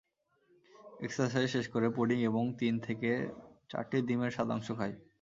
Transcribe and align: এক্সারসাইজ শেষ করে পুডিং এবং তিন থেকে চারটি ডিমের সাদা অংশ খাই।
এক্সারসাইজ 0.99 1.47
শেষ 1.49 1.65
করে 1.67 1.87
পুডিং 1.89 2.17
এবং 2.21 2.43
তিন 2.59 2.73
থেকে 2.79 3.09
চারটি 3.69 3.97
ডিমের 4.01 4.31
সাদা 4.31 4.53
অংশ 4.53 4.69
খাই। 4.71 4.91